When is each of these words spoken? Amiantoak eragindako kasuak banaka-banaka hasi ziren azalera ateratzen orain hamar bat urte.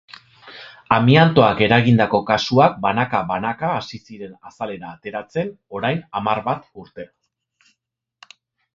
Amiantoak 0.95 1.61
eragindako 1.65 2.21
kasuak 2.31 2.79
banaka-banaka 2.87 3.71
hasi 3.75 4.01
ziren 4.01 4.35
azalera 4.53 4.97
ateratzen 4.97 5.55
orain 5.81 6.05
hamar 6.21 6.45
bat 6.53 6.69
urte. 6.87 7.11